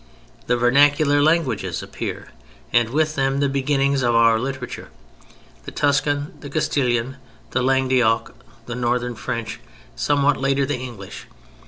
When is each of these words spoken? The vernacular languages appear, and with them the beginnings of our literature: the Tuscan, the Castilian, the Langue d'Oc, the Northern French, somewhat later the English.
The 0.47 0.57
vernacular 0.57 1.21
languages 1.21 1.83
appear, 1.83 2.29
and 2.73 2.89
with 2.89 3.13
them 3.13 3.39
the 3.39 3.47
beginnings 3.47 4.01
of 4.01 4.15
our 4.15 4.39
literature: 4.39 4.89
the 5.65 5.71
Tuscan, 5.71 6.33
the 6.39 6.49
Castilian, 6.49 7.17
the 7.51 7.61
Langue 7.61 7.87
d'Oc, 7.89 8.33
the 8.65 8.73
Northern 8.73 9.13
French, 9.13 9.59
somewhat 9.95 10.37
later 10.37 10.65
the 10.65 10.73
English. 10.79 11.27